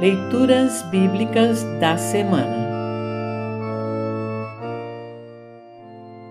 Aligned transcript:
Leituras 0.00 0.82
Bíblicas 0.92 1.64
da 1.80 1.98
Semana 1.98 2.68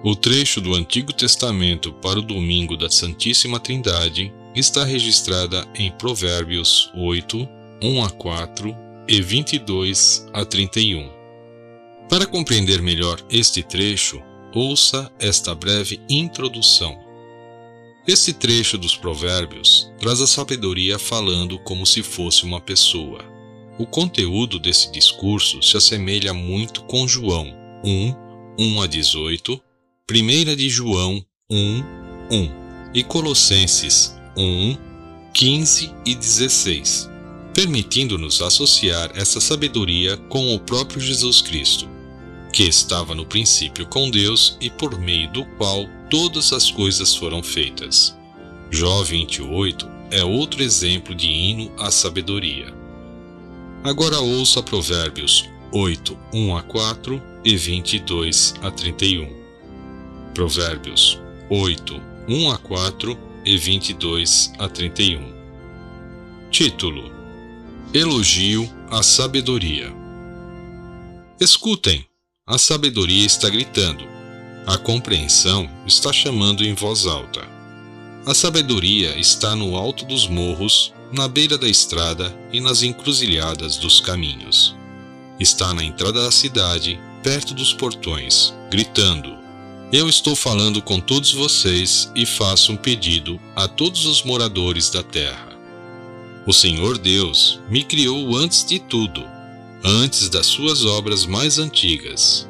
O 0.01 0.15
trecho 0.15 0.61
do 0.61 0.73
Antigo 0.73 1.11
Testamento 1.11 1.91
para 1.91 2.17
o 2.17 2.21
domingo 2.21 2.77
da 2.77 2.89
Santíssima 2.89 3.59
Trindade 3.59 4.33
está 4.55 4.85
registrada 4.85 5.67
em 5.75 5.91
Provérbios 5.91 6.89
8, 6.95 7.45
1 7.84 8.03
a 8.05 8.09
4 8.09 8.73
e 9.05 9.21
22 9.21 10.25
a 10.31 10.45
31. 10.45 11.09
Para 12.07 12.25
compreender 12.25 12.81
melhor 12.81 13.20
este 13.29 13.61
trecho, 13.63 14.23
ouça 14.54 15.11
esta 15.20 15.54
breve 15.54 15.99
introdução. 16.09 16.97
Este 18.07 18.31
trecho 18.31 18.77
dos 18.77 18.95
Provérbios 18.95 19.91
traz 19.99 20.21
a 20.21 20.27
sabedoria 20.27 20.97
falando 20.97 21.59
como 21.59 21.86
se 21.86 22.02
fosse 22.02 22.45
uma 22.45 22.61
pessoa. 22.61 23.37
O 23.80 23.86
conteúdo 23.86 24.58
desse 24.58 24.91
discurso 24.91 25.62
se 25.62 25.77
assemelha 25.77 26.34
muito 26.34 26.81
com 26.84 27.08
João 27.08 27.54
1, 27.84 28.16
1 28.58 28.81
a 28.81 28.88
18, 28.88 29.62
1 30.12 30.55
de 30.55 30.68
João 30.68 31.23
1, 31.48 31.84
1 32.32 32.91
e 32.95 33.04
Colossenses 33.04 34.18
1, 34.35 34.76
15 35.32 35.94
e 36.08 36.16
16, 36.16 37.08
permitindo-nos 37.54 38.41
associar 38.41 39.12
essa 39.13 39.40
sabedoria 39.40 40.18
com 40.18 40.55
o 40.55 40.59
próprio 40.59 40.99
Jesus 40.99 41.40
Cristo, 41.40 41.88
que 42.52 42.63
estava 42.63 43.13
no 43.13 43.27
princípio 43.27 43.85
com 43.85 44.09
Deus 44.09 44.57
e 44.59 44.71
por 44.71 44.99
meio 44.99 45.32
do 45.32 45.46
qual 45.57 45.85
todas 46.09 46.52
as 46.52 46.71
coisas 46.71 47.16
foram 47.16 47.44
feitas. 47.44 48.18
Jó 48.71 49.04
28 49.04 49.88
é 50.09 50.23
outro 50.23 50.63
exemplo 50.63 51.13
de 51.13 51.27
hino 51.27 51.71
à 51.77 51.91
sabedoria. 51.91 52.77
Agora 53.84 54.20
ouça 54.20 54.62
Provérbios 54.62 55.48
8, 55.71 56.18
1 56.34 56.57
a 56.57 56.63
4 56.63 57.21
e 57.46 57.55
22 57.55 58.55
a 58.62 58.71
31. 58.71 59.29
Provérbios 60.34 61.20
8, 61.49 62.01
1 62.27 62.51
a 62.51 62.57
4 62.57 63.18
e 63.46 63.55
22 63.55 64.51
a 64.57 64.68
31. 64.68 65.31
Título: 66.50 67.12
Elogio 67.94 68.68
à 68.90 69.03
sabedoria. 69.03 69.94
Escutem, 71.40 72.03
a 72.47 72.57
sabedoria 72.57 73.25
está 73.25 73.47
gritando, 73.47 74.03
a 74.66 74.78
compreensão 74.78 75.69
está 75.85 76.12
chamando 76.12 76.66
em 76.66 76.73
voz 76.73 77.06
alta. 77.06 77.41
A 78.25 78.34
sabedoria 78.34 79.18
está 79.18 79.56
no 79.56 79.78
alto 79.78 80.03
dos 80.03 80.28
morros, 80.28 80.94
na 81.12 81.28
beira 81.28 81.58
da 81.58 81.68
estrada 81.68 82.38
e 82.52 82.59
nas 82.59 82.84
encruzilhadas 82.84 83.78
dos 83.78 84.00
caminhos. 84.00 84.75
Está 85.40 85.74
na 85.74 85.84
entrada 85.84 86.24
da 86.24 86.31
cidade, 86.31 87.00
perto 87.24 87.53
dos 87.53 87.74
portões, 87.74 88.53
gritando: 88.69 89.38
eu 89.91 90.09
estou 90.09 90.35
falando 90.35 90.81
com 90.81 91.00
todos 91.00 91.31
vocês 91.31 92.12
e 92.13 92.25
faço 92.25 92.74
um 92.74 92.75
pedido 92.75 93.40
a 93.56 93.69
todos 93.69 94.06
os 94.06 94.22
moradores 94.22 94.90
da 94.90 95.02
terra. 95.02 95.47
O 96.46 96.52
Senhor 96.52 96.97
Deus 96.97 97.62
me 97.69 97.85
criou 97.85 98.35
antes 98.35 98.66
de 98.66 98.80
tudo, 98.80 99.25
antes 99.81 100.28
das 100.28 100.46
suas 100.46 100.84
obras 100.84 101.25
mais 101.25 101.58
antigas. 101.58 102.50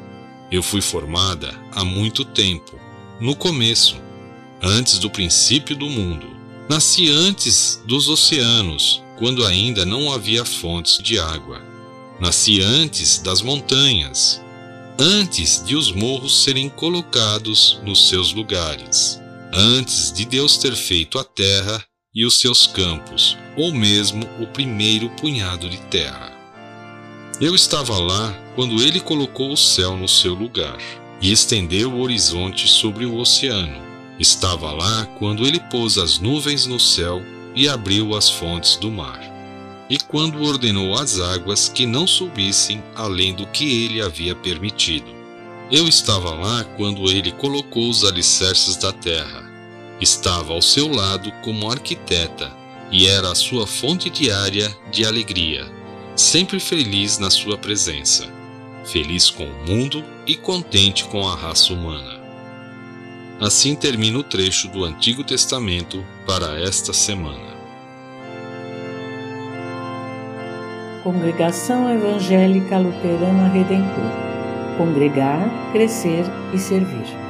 Eu 0.50 0.64
fui 0.64 0.80
formada 0.80 1.54
há 1.70 1.84
muito 1.84 2.24
tempo, 2.24 2.76
no 3.20 3.36
começo, 3.36 3.94
antes 4.60 4.98
do 4.98 5.08
princípio 5.08 5.76
do 5.76 5.88
mundo. 5.88 6.27
Nasci 6.68 7.08
antes 7.08 7.82
dos 7.86 8.10
oceanos, 8.10 9.02
quando 9.16 9.46
ainda 9.46 9.86
não 9.86 10.12
havia 10.12 10.44
fontes 10.44 10.98
de 11.02 11.18
água. 11.18 11.62
Nasci 12.20 12.60
antes 12.60 13.20
das 13.20 13.40
montanhas, 13.40 14.38
antes 14.98 15.64
de 15.64 15.74
os 15.74 15.90
morros 15.90 16.44
serem 16.44 16.68
colocados 16.68 17.80
nos 17.82 18.10
seus 18.10 18.34
lugares, 18.34 19.18
antes 19.50 20.12
de 20.12 20.26
Deus 20.26 20.58
ter 20.58 20.76
feito 20.76 21.18
a 21.18 21.24
terra 21.24 21.82
e 22.14 22.26
os 22.26 22.38
seus 22.38 22.66
campos, 22.66 23.34
ou 23.56 23.72
mesmo 23.72 24.28
o 24.38 24.46
primeiro 24.46 25.08
punhado 25.10 25.70
de 25.70 25.78
terra. 25.78 26.36
Eu 27.40 27.54
estava 27.54 27.96
lá 27.96 28.30
quando 28.54 28.82
ele 28.82 29.00
colocou 29.00 29.52
o 29.52 29.56
céu 29.56 29.96
no 29.96 30.08
seu 30.08 30.34
lugar 30.34 30.76
e 31.22 31.32
estendeu 31.32 31.92
o 31.92 32.00
horizonte 32.00 32.68
sobre 32.68 33.06
o 33.06 33.16
oceano. 33.16 33.88
Estava 34.18 34.72
lá 34.72 35.06
quando 35.18 35.46
ele 35.46 35.60
pôs 35.60 35.98
as 35.98 36.18
nuvens 36.18 36.66
no 36.66 36.80
céu 36.80 37.22
e 37.54 37.68
abriu 37.68 38.16
as 38.16 38.28
fontes 38.28 38.76
do 38.76 38.90
mar 38.90 39.38
e 39.90 39.98
quando 39.98 40.42
ordenou 40.42 40.94
às 40.94 41.18
águas 41.18 41.68
que 41.68 41.86
não 41.86 42.06
subissem 42.06 42.82
além 42.94 43.34
do 43.34 43.46
que 43.46 43.84
ele 43.84 44.02
havia 44.02 44.34
permitido. 44.34 45.16
Eu 45.70 45.88
estava 45.88 46.30
lá 46.34 46.64
quando 46.76 47.10
ele 47.10 47.32
colocou 47.32 47.88
os 47.88 48.04
alicerces 48.04 48.76
da 48.76 48.92
terra. 48.92 49.48
Estava 50.00 50.52
ao 50.52 50.62
seu 50.62 50.88
lado 50.88 51.32
como 51.42 51.70
arquiteta 51.70 52.52
e 52.90 53.06
era 53.06 53.30
a 53.30 53.34
sua 53.34 53.66
fonte 53.66 54.08
diária 54.08 54.74
de 54.90 55.04
alegria, 55.04 55.70
sempre 56.14 56.60
feliz 56.60 57.18
na 57.18 57.30
sua 57.30 57.58
presença, 57.58 58.32
feliz 58.84 59.28
com 59.28 59.44
o 59.44 59.66
mundo 59.66 60.04
e 60.26 60.36
contente 60.36 61.04
com 61.04 61.26
a 61.28 61.34
raça 61.34 61.72
humana. 61.72 62.17
Assim 63.40 63.74
termina 63.76 64.18
o 64.18 64.22
trecho 64.22 64.68
do 64.68 64.84
Antigo 64.84 65.22
Testamento 65.22 66.04
para 66.26 66.60
esta 66.60 66.92
semana. 66.92 67.56
Congregação 71.04 71.88
Evangélica 71.88 72.76
Luterana 72.78 73.48
Redentor 73.48 74.28
Congregar, 74.78 75.50
Crescer 75.72 76.24
e 76.54 76.58
Servir. 76.58 77.27